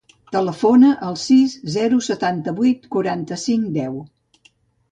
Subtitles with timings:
[0.35, 4.05] Telefona al sis, zero, setanta-vuit, quaranta-cinc, deu.